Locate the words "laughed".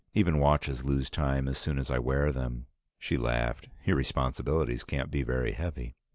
3.17-3.69